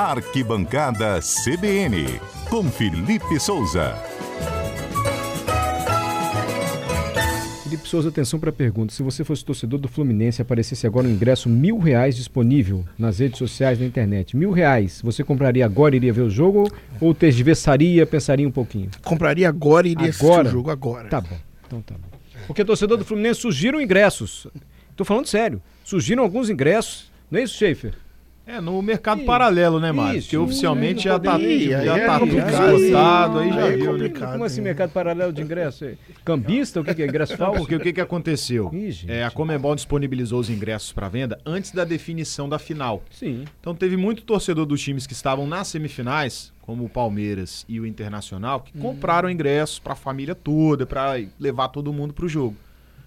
[0.00, 2.18] Arquibancada CBN,
[2.48, 3.94] com Felipe Souza.
[7.64, 8.94] Felipe Souza, atenção para a pergunta.
[8.94, 13.18] Se você fosse torcedor do Fluminense e aparecesse agora um ingresso mil reais disponível nas
[13.18, 16.66] redes sociais, na internet, mil reais, você compraria agora e iria ver o jogo
[16.98, 18.88] ou tergiversaria, pensaria um pouquinho?
[19.04, 20.48] Compraria agora e iria assistir Agora?
[20.48, 21.10] o jogo agora.
[21.10, 21.36] Tá bom,
[21.66, 22.08] então tá bom.
[22.46, 24.46] Porque torcedor do Fluminense surgiram ingressos.
[24.96, 25.60] Tô falando sério.
[25.84, 27.12] Surgiram alguns ingressos.
[27.30, 27.92] Não é isso, Schaefer?
[28.50, 30.18] É, no mercado paralelo, né, Mário?
[30.18, 30.28] isso.
[30.28, 33.96] Que oficialmente Não já tá, poderia, já é tá tudo esgotado, aí já é viu,
[33.96, 34.08] né?
[34.08, 35.84] Como assim, mercado paralelo de ingresso?
[35.84, 36.80] É Cambista?
[36.80, 37.06] O que que é?
[37.06, 37.60] Ingresso falso?
[37.60, 38.68] porque o que, que aconteceu?
[38.74, 39.04] Ih.
[39.06, 43.04] É, a Comebol disponibilizou os ingressos para venda antes da definição da final.
[43.08, 43.44] Sim.
[43.60, 47.86] Então teve muito torcedor dos times que estavam nas semifinais, como o Palmeiras e o
[47.86, 52.56] Internacional, que compraram ingressos para a família toda, para levar todo mundo pro jogo.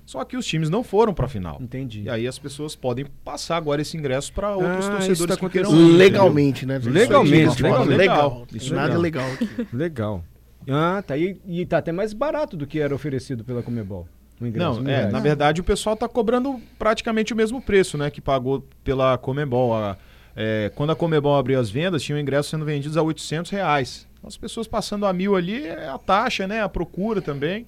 [0.06, 1.58] Só que os times não foram para a final.
[1.62, 2.04] Entendi.
[2.04, 5.50] E aí as pessoas podem passar agora esse ingresso para outros Ah, torcedores tá que
[5.50, 6.78] queiram ir, Legalmente, né?
[6.84, 7.98] Legalmente, Isso, legal, legal.
[7.98, 8.48] legal.
[8.54, 8.88] Isso Legal.
[8.88, 9.68] nada legal aqui.
[9.74, 10.24] Legal.
[10.70, 11.18] Ah, tá.
[11.18, 14.08] E, e tá até mais barato do que era oferecido pela Comebol.
[14.42, 17.98] O ingresso, Não, mil é, na verdade o pessoal tá cobrando praticamente o mesmo preço,
[17.98, 19.74] né, que pagou pela Comebol.
[19.74, 19.96] A-
[20.36, 24.06] é, quando a Comebol abriu as vendas, tinham ingressos sendo vendidos a 800 reais.
[24.18, 27.66] Então, As pessoas passando a mil ali é a taxa, né, a procura também.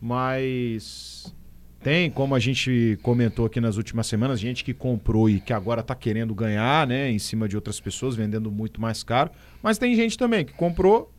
[0.00, 1.34] Mas
[1.82, 5.82] tem, como a gente comentou aqui nas últimas semanas, gente que comprou e que agora
[5.82, 9.30] tá querendo ganhar, né, em cima de outras pessoas, vendendo muito mais caro.
[9.62, 11.10] Mas tem gente também que comprou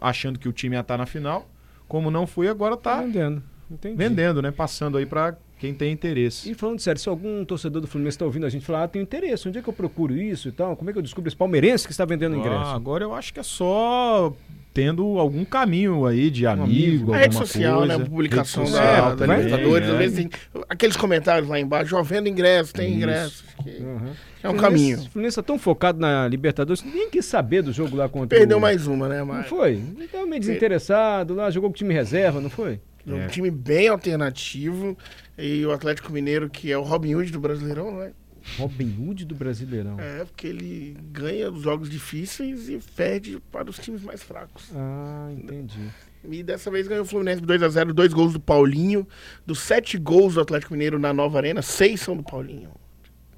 [0.00, 1.48] achando que o time ia estar na final.
[1.86, 3.42] Como não foi, agora Tá tá vendendo.
[3.70, 3.96] Entendi.
[3.96, 4.50] vendendo, né?
[4.50, 6.50] Passando aí pra quem tem interesse.
[6.50, 9.02] E falando sério, se algum torcedor do Fluminense está ouvindo a gente falar, ah, tenho
[9.02, 10.76] interesse, onde é que eu procuro isso e tal?
[10.76, 12.56] Como é que eu descubro esse palmeirense que está vendendo ingresso?
[12.70, 14.32] Ah, agora eu acho que é só
[14.76, 16.96] tendo algum caminho aí de amigo, amigo.
[16.96, 17.96] A alguma rede social, coisa.
[17.98, 18.04] né?
[18.04, 19.88] Publicação Rede da, social da também, Libertadores.
[19.88, 19.90] é.
[19.92, 20.30] Às vezes tem
[20.68, 22.96] aqueles comentários lá embaixo, ó, vendo ingresso, tem Isso.
[22.98, 23.44] ingresso.
[23.62, 24.10] Que Uhum.
[24.42, 24.98] é um caminho.
[24.98, 28.58] O Fluminense está tão focado na Libertadores, ninguém quis saber do jogo lá contra Perdeu
[28.58, 28.60] o...
[28.60, 29.48] mais uma, né, Não Mário?
[29.48, 29.70] foi?
[29.96, 32.78] Ele estava meio desinteressado lá, jogou com time reserva, não foi?
[33.06, 33.28] Um É.
[33.28, 34.94] time bem alternativo.
[35.38, 38.10] E o Atlético Mineiro, que é o Robin Hood do Brasileirão, né?
[38.58, 39.98] Robin Hood do Brasileirão.
[40.00, 44.70] É, porque ele ganha os jogos difíceis e perde para os times mais fracos.
[44.74, 45.90] Ah, entendi.
[46.28, 49.06] E dessa vez ganhou o Fluminense 2x0, dois gols do Paulinho.
[49.44, 52.70] Dos sete gols do Atlético Mineiro na nova arena, seis são do Paulinho.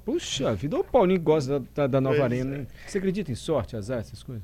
[0.05, 2.67] Puxa vida, o Paulinho gosta da, da- da nova Pois arena, hein?
[2.87, 4.43] Você acredita em sorte, azar, essas coisas?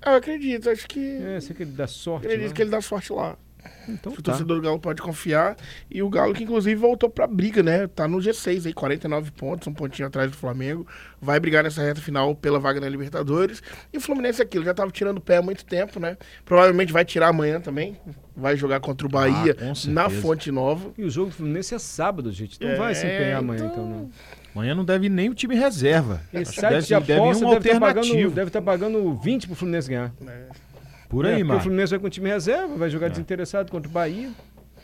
[0.00, 1.00] Ah, Eu acredito, acho que.
[1.00, 2.54] É, você acredita dá sorte acredito lá?
[2.54, 3.36] que ele dá sorte lá.
[3.88, 4.22] Então o tá.
[4.22, 5.56] torcedor do Galo pode confiar.
[5.90, 7.86] E o Galo, que inclusive voltou pra briga, né?
[7.86, 10.86] Tá no G6 aí, 49 pontos, um pontinho atrás do Flamengo.
[11.20, 13.62] Vai brigar nessa reta final pela vaga na Libertadores.
[13.92, 16.16] E o Fluminense é aquilo, já tava tirando o pé há muito tempo, né?
[16.44, 17.96] Provavelmente vai tirar amanhã também.
[18.36, 19.90] Vai jogar contra o Bahia com certeza.
[19.90, 20.90] na Fonte Nova.
[20.98, 22.60] E o jogo do Fluminense é sábado, gente.
[22.60, 24.10] Não É, vai se empenhar amanhã, então- então, não.
[24.54, 26.20] Amanhã não deve nem o time reserva.
[26.32, 28.34] Esse site deve, de aposta deve ir um deve estar pagando, alternativo.
[28.34, 30.12] deve tá pagando 20 pro Fluminense ganhar.
[30.20, 30.46] né?
[31.08, 31.64] Por É, aí, porque o Marcos.
[31.64, 33.10] Fluminense vai com o time reserva, vai jogar É.
[33.10, 34.30] desinteressado contra o Bahia.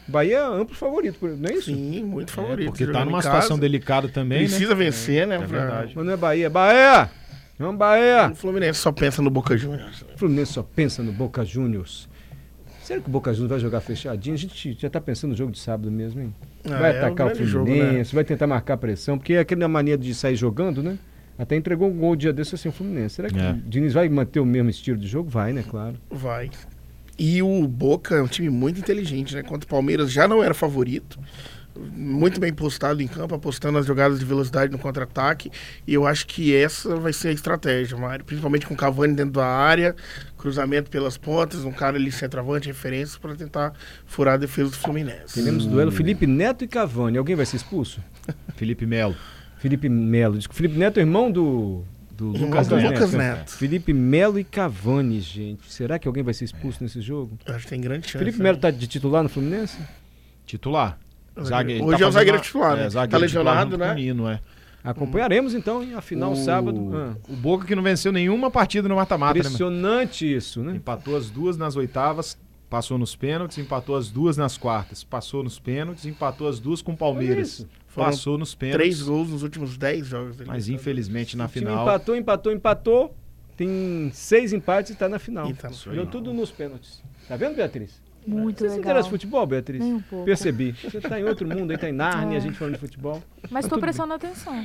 [0.08, 1.66] Bahia é amplo favorito, por- não é isso?
[1.66, 2.68] Sim, muito favorito.
[2.70, 5.36] Porque tá numa situação casa, delicada também, Precisa vencer, né?
[5.36, 5.92] É verdade.
[5.94, 7.10] Mas não é Bahia, é Bahia!
[7.58, 8.30] Vamos Bahia!
[8.32, 10.02] O Fluminense só pensa no Boca Juniors.
[10.14, 12.08] O Fluminense só pensa no Boca Juniors.
[12.82, 14.34] Será que o Boca Juniors vai jogar fechadinho?
[14.34, 16.34] A gente já tá pensando no jogo de sábado mesmo, hein?
[16.64, 18.04] Ah, vai é atacar um o grande Fluminense, jogo, né?
[18.12, 20.98] vai tentar marcar pressão, porque é aquela mania de sair jogando, né?
[21.38, 23.16] Até entregou um gol dia desse assim o Fluminense.
[23.16, 23.50] Será que É.
[23.52, 25.28] o Diniz vai manter o mesmo estilo de jogo?
[25.30, 25.64] Vai, né?
[25.68, 25.96] Claro.
[26.10, 26.50] Vai.
[27.18, 29.42] E o Boca é um time muito inteligente, né?
[29.42, 31.18] Contra o Palmeiras já não era favorito.
[31.74, 35.50] Muito bem postado em campo, apostando nas jogadas de velocidade no contra-ataque.
[35.86, 38.24] E eu acho que essa vai ser a estratégia, Mário.
[38.26, 39.96] Principalmente com o Cavani dentro da área,
[40.36, 43.72] cruzamento pelas pontas, um cara ali centroavante, referência, para tentar
[44.04, 45.34] furar a defesa do Fluminense.
[45.34, 47.16] Teremos duelo Felipe Neto e Cavani.
[47.16, 48.00] Alguém vai ser expulso?
[48.54, 49.16] Felipe Melo.
[49.62, 50.36] Felipe Melo.
[50.36, 52.92] Diz que o Felipe Neto é irmão do, do Irmão Lucas, do Neto.
[52.94, 53.34] Lucas né?
[53.36, 53.50] Neto.
[53.52, 55.72] Felipe Melo e Cavani, gente.
[55.72, 57.38] Será que alguém vai ser expulso nesse jogo?
[57.46, 58.18] Eu acho que tem grande chance.
[58.18, 58.44] Felipe né?
[58.44, 59.78] Melo tá de titular no Fluminense?
[60.44, 60.98] Titular.
[61.40, 61.84] Zagueiro.
[61.84, 62.86] Hoje Tá é o zagueiro fazendo titular, uma- né?
[62.86, 63.92] é, zagueiro Tá lesionado, né?
[63.92, 64.40] o Nino, é.
[64.84, 65.94] Acompanharemos então, hein?
[65.94, 66.36] A final o...
[66.36, 66.90] sábado.
[66.92, 69.38] Ah, O Boca que não venceu nenhuma partida no mata-mata, né?
[69.40, 70.74] impressionante isso, né?
[70.74, 72.36] Empatou as duas nas oitavas,
[72.68, 76.92] passou nos pênaltis, empatou as duas nas quartas, passou nos pênaltis, empatou as duas com
[76.92, 77.64] o Palmeiras.
[77.92, 78.78] Foram Passou nos pênaltis.
[78.80, 80.36] Três gols nos últimos dez jogos.
[80.46, 81.82] Mas infelizmente na O time final.
[81.84, 83.14] empatou, empatou, empatou.
[83.56, 85.46] Tem seis empates e tá na final.
[85.48, 87.02] E tá no Deu tudo nos pênaltis.
[87.28, 88.00] Tá vendo, Beatriz?
[88.26, 88.80] Muito Você se legal.
[88.80, 89.80] interessa por futebol, Beatriz?
[89.82, 90.24] Nem um pouco.
[90.24, 90.72] Percebi.
[90.72, 92.38] Você tá em outro mundo aí, tá em Nárnia, É.
[92.38, 93.22] a gente falando de futebol.
[93.50, 93.88] Mas tô tudo bem.
[93.88, 94.64] prestando atenção.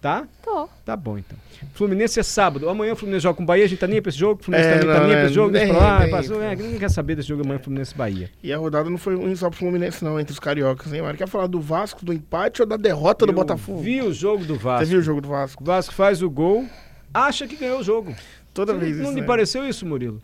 [0.00, 0.26] Tá?
[0.42, 0.66] Tô.
[0.82, 1.36] Tá bom, então.
[1.74, 2.70] Fluminense é sábado.
[2.70, 3.64] Amanhã o Fluminense joga com o Bahia.
[3.66, 4.40] A gente tá nem aí pra esse jogo.
[4.40, 5.50] O Fluminense É, também tá não, nem aí pra é, esse jogo.
[5.52, 5.98] Deixa pra nem- lá.
[6.00, 6.42] nem- passou.
[6.42, 8.30] É, ninguém quer saber desse jogo amanhã, Fluminense e Bahia.
[8.42, 11.18] E a rodada não foi ruim só pro Fluminense, não, entre os cariocas, hein, Mário?
[11.18, 13.82] Quer falar do Vasco, do empate ou da derrota do Eu Botafogo?
[13.82, 14.86] Vi o jogo do Você Vasco.
[14.86, 15.62] viu o jogo do Vasco?
[15.62, 16.64] O Vasco faz o gol
[17.12, 18.14] acha que ganhou o jogo.
[18.54, 19.26] Toda Não- vez não isso, lhe né?
[19.26, 20.20] pareceu isso, Murilo?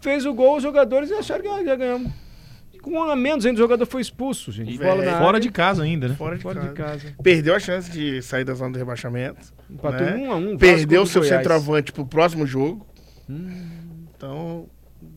[0.00, 2.10] Fez o gol, os jogadores acharam que ah, já ganhamos
[2.80, 4.82] com um a menos ainda, o jogador foi expulso, gente.
[4.82, 6.14] É, fora de casa ainda, né?
[6.14, 6.98] Fora de, Fora casa.
[6.98, 7.16] de casa.
[7.22, 9.52] Perdeu a chance de sair da zona do rebaixamento.
[9.68, 10.16] Empatou né?
[10.16, 10.56] um a um.
[10.56, 11.36] Perdeu seu Goiás.
[11.38, 12.86] centroavante pro próximo jogo.
[13.28, 14.06] Hum.
[14.16, 14.68] Então,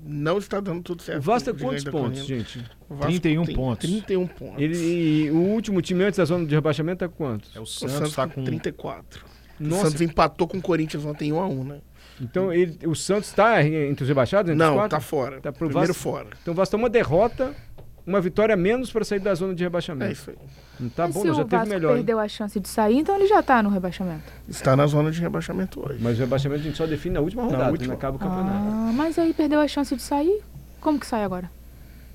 [0.06, 1.19] não está dando tudo certo.
[1.19, 2.63] O Vasco é tem quantos tá pontos, gente?
[2.89, 3.89] Vasco 31 tem pontos.
[3.89, 4.62] 31 pontos.
[4.62, 7.56] Ele, e o último time antes da zona de rebaixamento é quantos?
[7.56, 9.25] É o Santos, o Santos tá com 34.
[9.68, 9.81] Nossa.
[9.81, 11.77] O Santos empatou com o Corinthians ontem 1 a 1 né?
[12.21, 14.51] Então ele, o Santos está entre os rebaixados?
[14.51, 15.42] Entre Não, está fora.
[15.42, 16.27] Tá pro Primeiro Vasco, fora.
[16.42, 17.54] Então o Vasco tem uma derrota,
[18.06, 20.10] uma vitória menos para sair da zona de rebaixamento.
[20.10, 20.38] É isso aí.
[20.80, 21.92] Não tá bom, não, já teve melhor.
[21.92, 24.24] Se perdeu a chance de sair, então ele já está no rebaixamento.
[24.48, 26.00] Está na zona de rebaixamento hoje.
[26.01, 27.94] Mas o rebaixamento a gente só define na última rodada, na última.
[27.94, 28.68] acaba o campeonato.
[28.68, 30.42] Ah, mas aí perdeu a chance de sair?
[30.80, 31.50] Como que sai agora?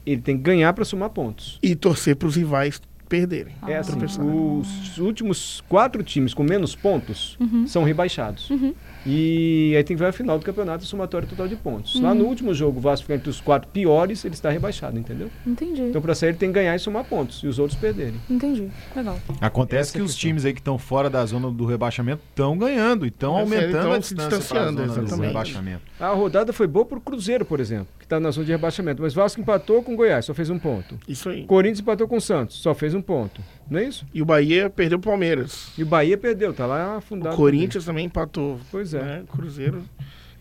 [0.05, 1.59] Ele tem que ganhar para somar pontos.
[1.63, 3.55] E torcer para os rivais perderem.
[3.67, 3.81] É Ah.
[3.81, 7.67] assim, os últimos quatro times com menos pontos Uhum.
[7.67, 8.51] são rebaixados.
[8.51, 8.75] Uhum.
[9.07, 11.99] E aí tem que ver a final do campeonato, a somatória total de pontos.
[12.01, 15.31] Lá no último jogo, o Vasco fica entre os quatro piores, ele está rebaixado, entendeu?
[15.47, 15.81] Entendi.
[15.83, 18.21] Então para sair ele tem que ganhar e somar pontos, e os outros perderem.
[18.29, 18.69] Entendi.
[18.95, 19.19] Legal.
[19.41, 20.29] Acontece Essa que é os questão.
[20.29, 23.73] times aí que estão fora da zona do rebaixamento estão ganhando e estão É, aumentando
[23.83, 25.83] tão a se distância para a distanciando, zona do rebaixamento.
[25.99, 29.01] A rodada foi boa pro Cruzeiro, por exemplo, que está na zona de rebaixamento.
[29.01, 30.99] Mas Vasco empatou com o Goiás, só fez um ponto.
[31.09, 31.45] Isso aí.
[31.45, 33.41] Corinthians empatou com o Santos, só fez um ponto.
[33.71, 34.07] Não é isso?
[34.13, 35.73] E o Bahia perdeu o Palmeiras.
[35.77, 37.35] E o Bahia perdeu, tá lá afundado.
[37.35, 38.59] O Corinthians também empatou.
[38.71, 39.03] Pois é.
[39.03, 39.23] Né?
[39.31, 39.83] Cruzeiro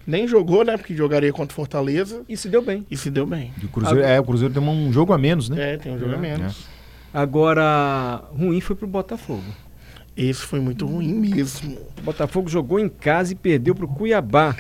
[0.06, 0.77] nem jogou, né?
[0.77, 2.24] Porque jogaria contra o Fortaleza.
[2.30, 2.88] E se deu bem.
[2.89, 3.51] E se deu bem.
[3.62, 5.74] E o Cruzeiro, é, o Cruzeiro tem um jogo a menos, né?
[5.74, 6.19] É, tem um jogo a É.
[6.19, 6.65] menos.
[7.13, 9.44] Agora, ruim foi pro Botafogo.
[10.15, 11.77] Esse foi muito ruim mesmo.
[12.00, 14.56] O Botafogo jogou em casa e perdeu pro Cuiabá.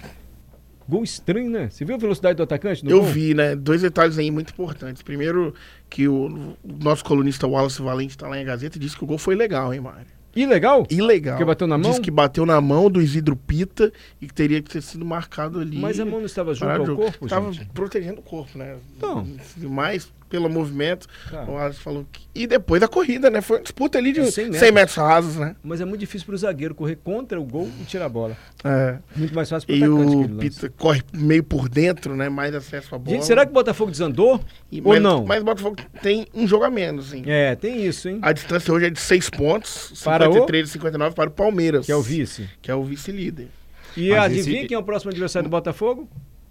[0.87, 1.69] Gol estranho, né?
[1.69, 2.87] Você viu a velocidade do atacante?
[2.87, 3.09] Eu gol?
[3.09, 3.55] vi, né?
[3.55, 5.01] Dois detalhes aí muito importantes.
[5.01, 5.53] Primeiro,
[5.89, 9.07] que o, o nosso colunista Wallace Valente está lá em Gazeta e disse que o
[9.07, 10.07] gol foi legal, hein, Mário?
[10.35, 10.85] E legal?
[10.89, 11.33] Ilegal.
[11.35, 11.89] Porque bateu na mão?
[11.89, 13.91] Disse que bateu na mão do Isidro Pita
[14.21, 15.79] e que teria que ter sido marcado ali.
[15.79, 17.69] Mas a mão não estava junto ao corpo, Tava gente?
[17.71, 18.75] protegendo o corpo, né?
[18.95, 19.27] Então.
[19.63, 21.07] Mais pelo movimento.
[21.47, 22.21] O Wallace falou que...
[22.35, 23.41] E depois da corrida, né?
[23.41, 24.95] Foi uma disputa ali de É 100 100 metros, metros.
[24.97, 25.55] rasos, né?
[25.63, 28.37] Mas é muito difícil pro zagueiro correr contra o gol e tirar a bola.
[28.63, 28.97] É.
[29.15, 30.49] Muito mais fácil pro E atacante o aquele lance.
[30.49, 32.29] Pita corre meio por dentro, né?
[32.29, 33.15] Mais acesso à bola.
[33.15, 34.39] Gente, será que o Botafogo desandou?
[34.71, 35.25] E- ou mas, não?
[35.25, 37.23] Mas o Botafogo tem um jogo a menos, hein?
[37.25, 38.19] É, tem isso, hein?
[38.21, 41.85] A distância hoje é de 6 pontos, Para o- 53 e 59 para o Palmeiras.
[41.85, 42.49] Que é o vice.
[42.61, 43.47] Que é o vice-líder.
[43.95, 46.07] E Mas adivinha esse- quem é o próximo adversário do Botafogo?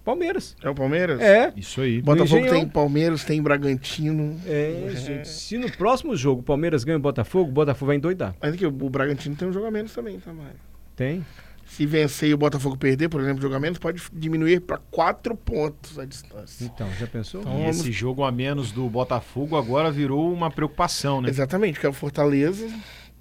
[0.06, 0.56] Palmeiras.
[0.62, 1.20] É o Palmeiras?
[1.20, 1.52] É.
[1.56, 2.00] Isso aí.
[2.00, 4.40] Botafogo tem Palmeiras, tem Bragantino.
[4.46, 5.28] É, gente.
[5.28, 8.34] Se no próximo jogo o Palmeiras ganha o Botafogo, o Botafogo vai endoidar.
[8.40, 10.54] Mas aqui, o o Bragantino tem um jogo a menos também, tá, Mário?
[10.94, 11.26] Tem?
[11.66, 15.36] Se vencer e o Botafogo perder, por exemplo, jogo a menos, pode diminuir para 4
[15.36, 16.64] pontos a distância.
[16.64, 17.40] Então, já pensou?
[17.40, 21.28] Então, E esse jogo a menos do Botafogo agora virou uma preocupação, né?
[21.28, 22.68] Exatamente, que é o Fortaleza.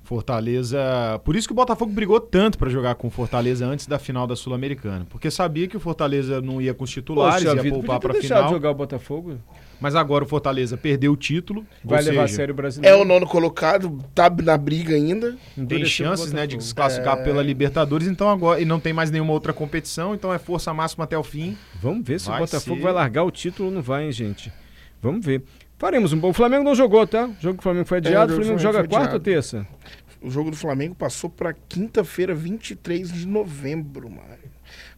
[0.06, 0.80] Fortaleza.
[1.24, 4.26] Por isso que o Botafogo brigou tanto pra jogar com o Fortaleza antes da final
[4.28, 5.06] da Sul-Americana.
[5.10, 8.22] Porque sabia que o Fortaleza não ia com os titulares, Poxa ia vida, poupar deixado
[8.38, 8.44] final.
[8.46, 9.38] de jogar o Botafogo.
[9.82, 11.66] Mas agora o Fortaleza perdeu o título.
[11.84, 13.02] Vai ou levar a seja, sério o É brasileiro.
[13.02, 15.36] o nono colocado, tá na briga ainda.
[15.68, 16.62] Tem chances, né, de Botafogo.
[16.62, 20.38] se classificar pela Libertadores, então agora e não tem mais nenhuma outra competição, então é
[20.40, 21.58] força máxima até o fim.
[21.82, 22.84] Vamos ver se Vai o Botafogo ser.
[22.84, 24.52] vai largar o título ou não vai, hein, gente?
[25.02, 25.44] Vamos ver.
[25.78, 26.30] Faremos um bom.
[26.30, 27.26] O Flamengo não jogou, tá?
[27.26, 28.34] O jogo do Flamengo foi adiado.
[28.34, 29.68] É, o Flamengo Flamengo joga quarta ou terça?
[30.22, 34.50] O jogo do Flamengo passou para quinta-feira, 23 de novembro, Mário.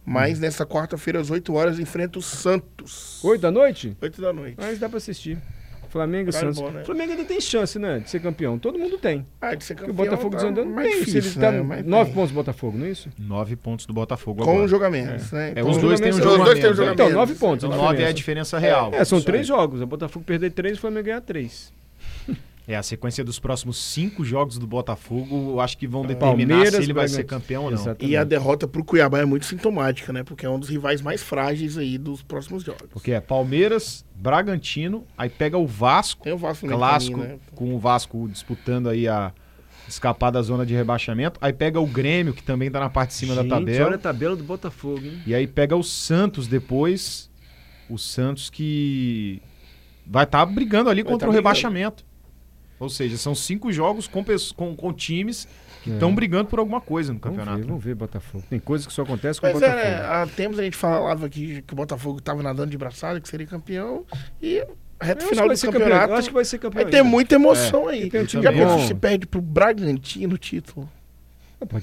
[0.04, 3.22] Mas nessa quarta-feira, às 8 horas, enfrenta o Santos.
[3.22, 3.94] Oito da noite?
[4.00, 4.56] 8 da noite.
[4.58, 5.38] Mas dá pra assistir.
[5.88, 6.60] Flamengo e Horário Santos.
[6.60, 6.84] bom, né?
[6.84, 7.98] Flamengo ainda tem chance, né?
[8.00, 8.58] De ser campeão.
[8.58, 9.26] Todo mundo tem.
[9.40, 10.04] Ah, de ser Porque campeão.
[10.06, 10.98] o Botafogo tá desandando mais tem.
[10.98, 11.82] difícil, se ele tá né?
[11.84, 12.14] Nove tem.
[12.14, 13.08] pontos do Botafogo, não é isso?
[13.18, 14.64] Nove pontos do Botafogo Com agora.
[14.64, 15.52] um jogo menos, né?
[15.56, 17.34] É, Com os dois têm um jogo Os dois têm um menos, jogo Então, nove
[17.34, 17.64] pontos.
[17.64, 18.58] Então nove é a diferença.
[18.58, 18.90] real.
[18.92, 19.80] É, são três jogos.
[19.80, 21.72] O Botafogo perder três, o Flamengo ganhar três.
[22.68, 26.74] É, a sequência dos próximos cinco jogos do Botafogo, eu acho que vão determinar Palmeiras,
[26.74, 27.78] se ele vai ser campeão ou não.
[27.78, 28.12] Exatamente.
[28.12, 30.22] E a derrota pro Cuiabá é muito sintomática, né?
[30.22, 32.86] Porque é um dos rivais mais frágeis aí dos próximos jogos.
[32.90, 37.40] Porque é Palmeiras, Bragantino, aí pega o Vasco, Tem o Vasco no clássico, caminho, né?
[37.54, 39.32] com o Vasco disputando aí a
[39.88, 41.38] escapar da zona de rebaixamento.
[41.40, 43.86] Aí pega o Grêmio, que também tá na parte de cima Gente, da tabela.
[43.86, 45.22] olha a tabela do Botafogo, hein?
[45.26, 47.30] E aí pega o Santos depois.
[47.88, 49.40] O Santos que
[50.06, 51.48] vai estar brigando ali Vai contra tá o brigando.
[51.48, 52.07] rebaixamento.
[52.80, 54.24] Ou seja, são cinco jogos com,
[54.56, 55.48] com, com times
[55.82, 55.94] que É.
[55.94, 57.62] estão brigando por alguma coisa no Vamos campeonato.
[57.62, 58.44] ver, vamos ver Botafogo.
[58.48, 59.90] Tem coisas que só acontecem com o Mas é, Botafogo.
[59.90, 60.06] né?
[60.06, 63.46] Há tempos a gente falava aqui que o Botafogo tava nadando de braçada, que seria
[63.46, 64.04] campeão.
[64.42, 64.64] E
[65.00, 65.82] reta que final vai do ser campeão.
[65.82, 66.82] campeonato Eu acho que vai ser campeão.
[66.82, 67.08] vai ter ainda.
[67.08, 68.04] muita emoção aí.
[68.04, 70.88] E tem um time Já pensou se perde pro Bragantino o título?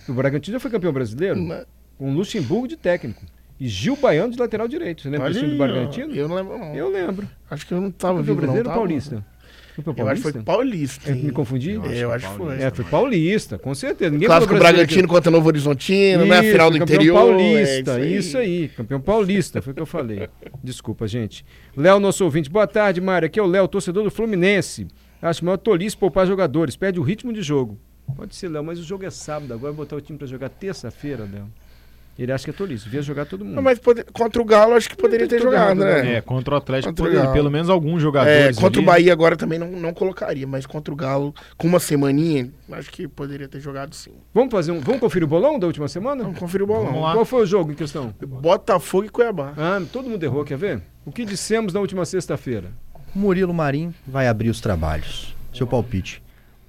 [0.07, 1.65] O Bragantino já foi campeão brasileiro Né?
[1.97, 3.21] com Luxemburgo de técnico.
[3.57, 5.01] E Gil Baiano de lateral direito.
[5.01, 5.71] Você lembra Olha desse time do aí.
[5.71, 6.13] Bragantino?
[6.15, 6.75] Eu não lembro, não.
[6.75, 7.27] Eu lembro.
[7.49, 8.53] Acho que eu não tava Campeão vivo, não.
[8.53, 8.85] brasileiro ou tava?
[8.85, 9.25] paulista?
[9.97, 11.09] Eu acho que foi Paulista.
[11.09, 11.23] Eu hein?
[11.23, 11.79] me confundi?
[11.91, 12.61] É, eu acho que foi.
[12.61, 14.11] É, foi paulista, com certeza.
[14.11, 16.39] Ninguém Clássico Bragantino contra Novo Horizontino, Isso, né?
[16.39, 17.15] A final do campeão interior.
[17.15, 18.67] paulista, é isso, aí.
[18.69, 20.29] campeão paulista, foi o que eu falei.
[20.63, 21.45] Desculpa, gente.
[21.75, 22.49] Léo, nosso ouvinte.
[22.49, 23.25] Boa tarde, Mário.
[23.25, 24.87] Aqui é o Léo, torcedor do Fluminense.
[25.21, 27.79] Acho maior tolice poupar jogadores, perde o ritmo de jogo.
[28.15, 31.27] Pode ser, Léo, mas o jogo é sábado, agora botar o time pra jogar terça-feira,
[31.31, 31.47] Léo.
[32.17, 33.55] Ele acha que é tolice, devia jogar todo mundo.
[33.55, 36.15] Não, mas pode- contra o Galo, acho que poderia ter jogado, jogado, né?
[36.15, 37.33] É, contra o Atlético, Contra o poderia, Galo.
[37.33, 38.57] pelo menos alguns É, jogadores.
[38.57, 38.85] contra o ali.
[38.85, 43.05] Bahia agora também não, não colocaria, mas contra o Galo, com uma semaninha, acho que
[43.05, 44.11] poderia ter jogado sim.
[44.33, 44.79] Vamos fazer um.
[44.79, 46.23] Vamos conferir o bolão da última semana?
[46.23, 46.85] Vamos conferir o bolão.
[46.85, 47.13] Vamos lá.
[47.13, 48.13] Qual foi o jogo em questão?
[48.25, 49.53] Botafogo e Cuiabá.
[49.57, 50.81] Ah, todo mundo errou, quer ver?
[51.05, 52.71] O que dissemos na última sexta-feira?
[53.13, 55.35] Murilo Marim vai abrir os trabalhos.
[55.53, 56.23] Seu palpite.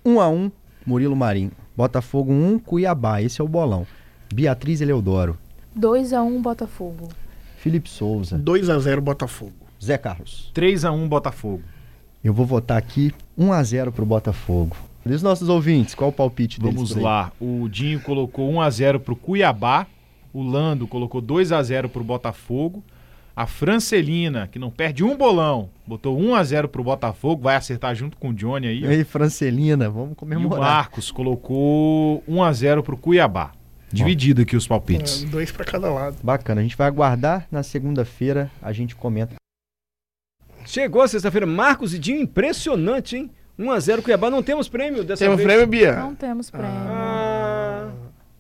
[0.05, 0.51] 1 um a 1 um,
[0.85, 1.51] Murilo Marim.
[1.77, 3.21] Botafogo 1, um, Cuiabá.
[3.23, 3.87] Esse é o bolão.
[4.33, 5.37] Beatriz Eleodoro.
[5.79, 7.09] 2x1 Botafogo.
[7.59, 8.39] Felipe Souza.
[8.39, 9.53] 2x0 Botafogo.
[9.83, 10.51] Zé Carlos.
[10.55, 11.63] 3x1 Botafogo.
[12.23, 14.77] Eu vou votar aqui 1 a 0 pro Botafogo.
[15.05, 16.75] E os nossos ouvintes, qual o palpite deles?
[16.75, 17.31] Vamos lá.
[17.41, 19.87] O Dinho colocou 1x0 pro Cuiabá.
[20.33, 22.83] O Lando colocou 2x0 pro Botafogo.
[23.35, 27.43] A Francelina, que não perde um bolão, botou 1x0 pro Botafogo.
[27.43, 28.81] Vai acertar junto com o Johnny aí.
[28.81, 30.59] E aí, Francelina, vamos E o comemorar.
[30.59, 33.53] Marcos colocou 1x0 pro Cuiabá.
[33.97, 35.23] Dividido aqui os palpites.
[35.23, 36.17] É, dois pra cada lado.
[36.23, 37.47] Bacana, a gente vai aguardar.
[37.51, 39.35] Na segunda-feira a gente comenta.
[40.65, 43.31] Chegou a sexta-feira, Marcos e Dinho, impressionante, hein?
[43.59, 45.47] 1x0 Cuiabá, não temos prêmio dessa Temos vez.
[45.47, 45.97] prêmio, Bia?
[45.97, 46.69] Não temos prêmio.
[46.71, 47.26] Ah,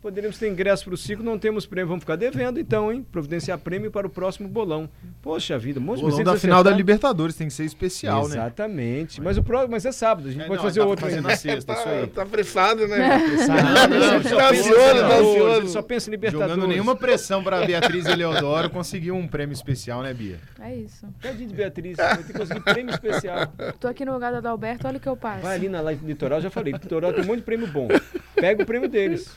[0.07, 1.89] poderíamos ter ingresso para o ciclo, não temos prêmio.
[1.89, 3.05] Vamos ficar devendo então, hein?
[3.11, 4.89] Providenciar prêmio para o próximo bolão.
[5.21, 6.71] Poxa vida, um monte de bolão presentes da final da.
[6.71, 8.37] Libertadores tem que ser especial, né?
[8.37, 9.21] Exatamente.
[9.21, 11.23] Mas o próximo, mas é sábado, a gente É, pode não, fazer outro ainda.
[11.23, 12.07] na sexta, isso aí.
[12.15, 13.09] Tá apressado, né?
[13.09, 15.69] Tá pensa em ansioso, tá Libertadores, ansioso.
[15.69, 16.55] Só pensa em Libertadores.
[16.55, 20.39] Jogando nenhuma pressão pra Beatriz Eleodoro, conseguiu um prêmio especial, né, Bia?
[20.61, 21.09] É isso.
[21.21, 23.53] Tadinho de Beatriz, vai ter que conseguir prêmio especial.
[23.81, 25.43] Tô aqui no lugar da Adalberto, olha o que eu passo.
[25.43, 27.89] Vai ali na live Litoral, já falei, Litoral tem um monte de prêmio bom.
[28.37, 29.37] Pega o prêmio deles.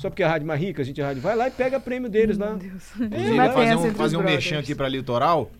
[0.00, 1.78] Só porque a rádio é mais rica, a gente é rádio, vai lá e pega
[1.78, 2.46] prêmio deles lá.
[2.46, 2.84] Meu Deus.
[2.98, 4.64] Inclusive, Vai fazer um, fazer um merchan brothers.
[4.64, 5.50] aqui pra Litoral.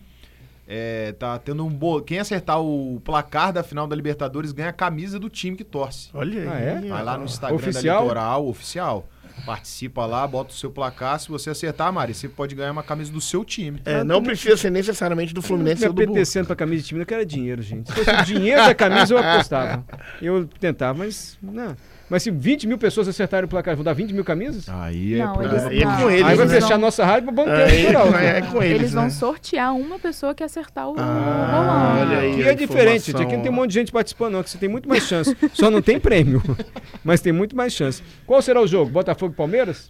[0.67, 2.01] É, tá tendo um bolo.
[2.01, 6.09] Quem acertar o placar da final da Libertadores ganha a camisa do time que torce.
[6.11, 6.47] Olha aí.
[6.47, 6.89] Ah, é?
[6.89, 7.97] Vai lá no Instagram Oficial?
[7.97, 9.07] da Litoral, oficial.
[9.45, 11.19] Participa lá, bota o seu placar.
[11.19, 13.79] Se você acertar, Mari, você pode ganhar uma camisa do seu time.
[13.85, 16.11] É, não precisa ser necessariamente do Fluminense me ou do Boca.
[16.11, 17.91] apetecendo pra camisa de time, eu quero dinheiro, gente.
[17.91, 19.85] Se fosse o dinheiro da camisa, eu apostava.
[20.19, 21.75] Eu tentava, mas não.
[22.11, 24.67] Mas se 20 mil pessoas acertarem o placar, vão dar 20 mil camisas?
[24.67, 26.53] Aí é Não, pra- eles, Aí é não, com eles, Aí vai né?
[26.55, 28.07] fechar a vão, nossa rádio pro banquete Aí, geral.
[28.17, 29.09] é, é com eles, eles vão né?
[29.11, 32.01] sortear uma pessoa que acertar o Ah, bolão.
[32.11, 32.43] olha aí.
[32.43, 34.67] A é diferente, Aqui não tem um monte de gente participando, não, que você tem
[34.67, 35.33] muito mais chance.
[35.53, 36.43] Só não tem prêmio.
[37.01, 38.03] Mas tem muito mais chance.
[38.27, 38.91] Qual será o jogo?
[38.91, 39.89] Botafogo e Palmeiras?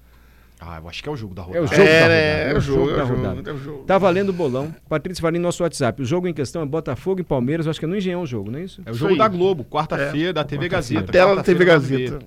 [0.63, 1.63] Ah, eu acho que é o jogo da É rodada.
[1.63, 2.13] o jogo da É, rodada.
[2.13, 2.51] né?
[2.51, 3.50] É o jogo, é da o jogo, rodada.
[3.50, 3.84] é o jogo.
[3.86, 4.75] Tá valendo o bolão.
[4.88, 6.00] Patrícia vai ali no nosso WhatsApp.
[6.01, 7.65] O jogo em questão é Botafogo e Palmeiras.
[7.65, 8.80] Eu acho que é no Engenhão o jogo, não é isso?
[8.86, 9.18] É o jogo aí.
[9.18, 11.12] da Globo, quarta-feira, da TV Gazeta.
[11.12, 12.20] Tela da TV Gazeta.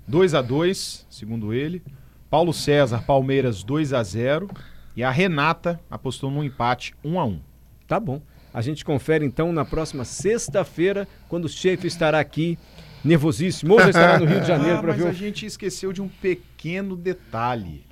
[0.07, 1.81] 2 a 2, segundo ele.
[2.29, 4.49] Paulo César, Palmeiras 2 a 0
[4.95, 7.39] e a Renata apostou num empate 1 a 1.
[7.87, 8.21] Tá bom.
[8.53, 12.57] A gente confere então na próxima sexta-feira, quando o chefe estará aqui,
[13.03, 15.13] nervosíssimo, ou já estará no Rio de Janeiro Ah, para mas ver a o...
[15.13, 17.83] gente esqueceu de um pequeno detalhe.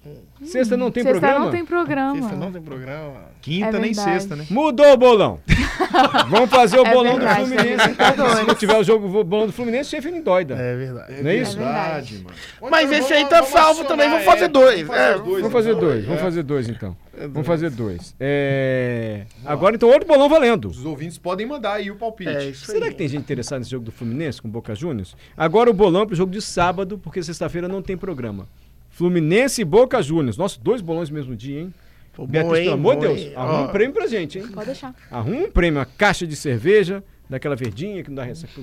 [0.43, 1.45] Sexta não tem Sexta programa?
[1.45, 2.15] não tem programa.
[2.15, 3.13] Sexta não tem programa.
[3.41, 4.45] Quinta É nem sexta, né?
[4.49, 5.39] Mudou o bolão.
[6.29, 7.95] Vamos fazer o É bolão verdade, do Fluminense.
[7.95, 8.35] tá então.
[8.35, 10.55] Se não tiver o jogo o bolão do Fluminense, o chefe não doida.
[10.55, 11.21] É verdade.
[11.21, 11.57] Não é isso?
[11.57, 12.17] verdade.
[12.23, 12.71] mano.
[12.71, 14.89] Mas esse aí tá salvo também, vamos fazer dois.
[14.89, 16.95] É, Vamos fazer dois, vamos fazer dois então.
[17.17, 18.15] Vamos fazer dois.
[18.19, 20.69] É, Agora então outro bolão valendo.
[20.69, 22.29] Os ouvintes podem mandar aí o palpite.
[22.29, 22.91] É isso Será aí.
[22.91, 25.15] que tem gente interessada nesse jogo do Fluminense com Boca Juniors?
[25.35, 28.47] Agora o bolão pro jogo de sábado, porque sexta-feira não tem programa.
[28.89, 30.37] Fluminense e Boca Juniors.
[30.37, 31.73] Nossa, dois bolões no mesmo dia, hein?
[32.13, 33.33] Pô, bom, Beatriz, hein, pelo amor de bom, Deus, hein?
[33.35, 34.47] arruma Ó, um prêmio pra gente, hein?
[34.47, 34.93] Pode deixar.
[35.09, 38.53] Arruma um prêmio, uma caixa de cerveja, daquela verdinha que não dá ressaca.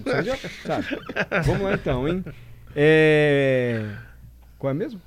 [0.67, 0.87] Sabe?
[1.45, 2.25] Vamos lá então, hein?
[2.77, 3.87] É...
[4.59, 5.01] Qual é mesmo?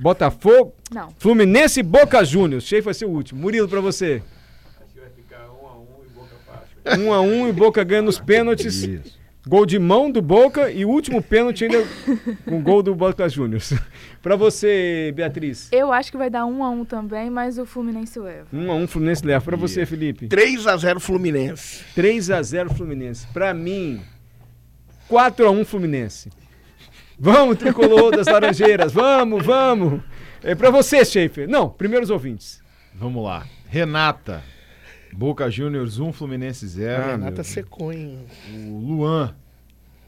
[0.00, 1.10] Botafogo, Não.
[1.18, 2.64] Fluminense e Boca Juniors.
[2.64, 3.40] Cheio vai ser o último.
[3.40, 4.22] Murilo pra você.
[6.98, 8.88] Um a um e Boca ganha nos pênaltis.
[9.46, 11.86] Gol de mão do Boca e o último pênalti ainda
[12.44, 13.72] com gol do Boca Juniors.
[14.22, 15.68] pra você, Beatriz.
[15.72, 18.46] Eu acho que vai dar um a um também, mas o Fluminense leva.
[18.52, 19.44] 1 a 1 Fluminense leva.
[19.44, 20.28] Pra você, Felipe.
[20.28, 21.84] 3x0 Fluminense.
[21.94, 23.26] 3 a 0 Fluminense.
[23.32, 24.00] Pra mim,
[25.08, 26.30] 4 a 1 Fluminense.
[27.22, 28.94] Vamos, tricolor das Laranjeiras.
[28.94, 30.00] Vamos, vamos.
[30.42, 31.46] É pra você, Schaefer.
[31.46, 32.62] Não, primeiros ouvintes.
[32.94, 33.46] Vamos lá.
[33.68, 34.42] Renata.
[35.12, 36.94] Boca Juniors 1, Fluminense 0.
[36.94, 38.24] Ah, meu Renata secou, hein?
[38.54, 39.36] O Luan.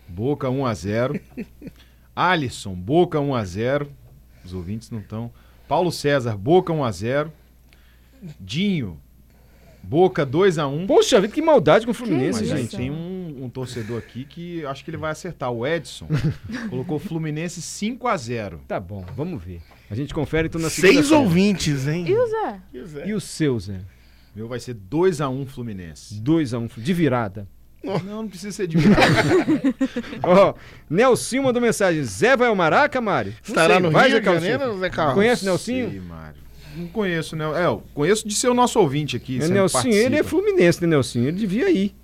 [0.08, 1.20] Boca 1 a 0.
[2.16, 3.92] Alisson, Boca 1 a 0.
[4.42, 5.30] Os ouvintes não estão.
[5.68, 7.32] Paulo César, Boca 1 a 0.
[8.40, 8.98] Dinho,
[9.82, 10.86] Boca 2 a 1.
[10.86, 12.56] Poxa vida, que maldade com o Fluminense, isso?
[12.56, 12.62] gente.
[12.62, 15.50] gente, tem um, um torcedor aqui que acho que ele vai acertar.
[15.50, 16.06] O Edson
[16.70, 18.60] colocou Fluminense 5 a 0.
[18.68, 19.60] Tá bom, vamos ver.
[19.90, 22.06] A gente confere então na Seis ouvintes, hein?
[22.08, 22.60] E o Zé?
[22.72, 23.06] E o Zé?
[23.08, 23.80] E o seu, Zé?
[24.34, 26.20] Meu vai ser 2 a 1 Fluminense.
[26.20, 27.46] 2 a 1 de virada.
[27.84, 29.04] Não, não precisa ser de virada.
[30.22, 30.54] Ó,
[30.88, 32.02] Nelsinho mandou mensagem.
[32.04, 33.32] Zé vai ao Maraca, Mário?
[33.32, 34.78] Não Estará sei, no vai, Rio Zé de Janeiro?
[34.78, 35.14] Zé Carlos?
[35.14, 36.02] Conhece Nelsinho?
[36.04, 36.41] Mário.
[36.76, 37.44] Não conheço, né?
[37.62, 39.40] É, eu conheço de ser o nosso ouvinte aqui.
[39.42, 41.28] É, Nelsinho, ele é fluminense, né, Nelsinho?
[41.28, 41.94] Ele devia ir.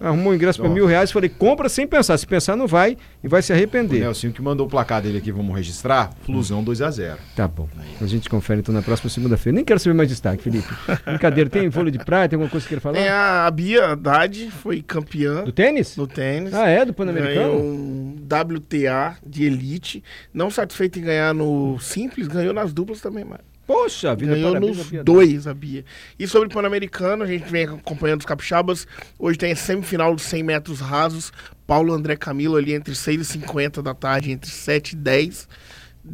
[0.00, 0.72] Arrumou um ingresso por Ó.
[0.72, 1.10] mil reais.
[1.10, 2.16] Falei, compra sem pensar.
[2.18, 3.98] Se pensar, não vai e vai se O arrepender.
[3.98, 6.12] Nelsinho que mandou o placar dele aqui, vamos registrar.
[6.22, 7.68] Flusão 2 a 0 Tá bom.
[8.00, 9.56] A gente confere então na próxima segunda-feira.
[9.56, 10.68] Nem quero saber mais destaque, Felipe.
[11.04, 12.28] Brincadeira, tem vôlei de praia?
[12.28, 12.94] Tem alguma coisa que queira falar?
[12.94, 15.96] Tem a, a Bia Haddad, foi campeã Do tênis?
[15.96, 16.54] no tênis.
[16.54, 16.84] Ah, é?
[16.84, 17.54] Do Pan-Americano?
[17.58, 20.04] um WTA de elite.
[20.32, 23.40] Não satisfeito em ganhar no simples, ganhou nas duplas também, mano.
[23.68, 25.04] Poxa vida, Ganhou parabéns nos à Bia.
[25.04, 25.84] dois, a Bia.
[26.18, 28.86] E sobre o Pan-Americano, a gente vem acompanhando os capixabas.
[29.18, 31.30] Hoje tem a semifinal dos 100 metros rasos.
[31.66, 35.46] Paulo André Camilo ali entre 6 e 50 da tarde, entre 7 e 10.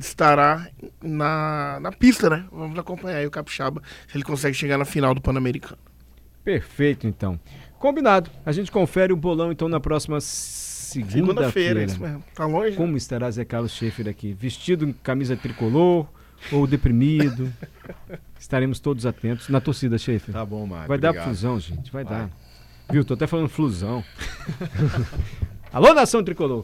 [0.01, 0.69] Estará
[1.01, 2.45] na, na pista, né?
[2.51, 5.79] Vamos acompanhar aí o capixaba, se ele consegue chegar na final do Pan-Americano.
[6.43, 7.39] Perfeito, então.
[7.79, 8.31] Combinado.
[8.45, 11.85] A gente confere o bolão, então, na próxima Segunda-feira, segunda-feira.
[11.85, 12.25] isso mesmo.
[12.35, 12.71] Tá longe?
[12.73, 12.77] né?
[12.77, 14.33] Como estará Zé Carlos Schaefer aqui?
[14.33, 16.09] Vestido em camisa tricolor
[16.53, 17.53] ou deprimido?
[18.39, 20.33] Estaremos todos atentos na torcida, Schaefer.
[20.33, 20.89] Tá bom, Mário.
[20.89, 21.29] Vai dar obrigado.
[21.29, 21.91] fusão, gente.
[21.91, 22.19] Vai, Vai.
[22.21, 22.31] dar.
[22.91, 23.05] Viu?
[23.05, 24.05] Tô até falando flusão.
[25.73, 26.63] Alô, nação tricolor.